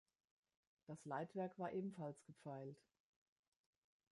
Das 0.87 1.05
Leitwerk 1.05 1.59
war 1.59 1.71
ebenfalls 1.73 2.23
gepfeilt. 2.25 2.81